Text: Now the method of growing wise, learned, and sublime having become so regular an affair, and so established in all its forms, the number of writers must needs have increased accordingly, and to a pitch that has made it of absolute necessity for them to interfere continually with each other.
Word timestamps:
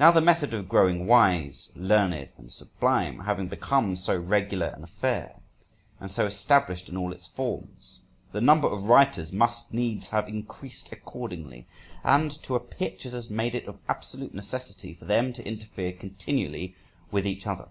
Now 0.00 0.10
the 0.10 0.22
method 0.22 0.54
of 0.54 0.66
growing 0.66 1.06
wise, 1.06 1.68
learned, 1.76 2.30
and 2.38 2.50
sublime 2.50 3.18
having 3.18 3.48
become 3.48 3.96
so 3.96 4.16
regular 4.18 4.68
an 4.68 4.82
affair, 4.82 5.42
and 6.00 6.10
so 6.10 6.24
established 6.24 6.88
in 6.88 6.96
all 6.96 7.12
its 7.12 7.26
forms, 7.26 8.00
the 8.32 8.40
number 8.40 8.66
of 8.66 8.84
writers 8.86 9.30
must 9.30 9.74
needs 9.74 10.08
have 10.08 10.26
increased 10.26 10.90
accordingly, 10.90 11.66
and 12.02 12.42
to 12.44 12.54
a 12.54 12.60
pitch 12.60 13.04
that 13.04 13.12
has 13.12 13.28
made 13.28 13.54
it 13.54 13.66
of 13.66 13.78
absolute 13.90 14.32
necessity 14.32 14.94
for 14.94 15.04
them 15.04 15.34
to 15.34 15.46
interfere 15.46 15.92
continually 15.92 16.74
with 17.10 17.26
each 17.26 17.46
other. 17.46 17.68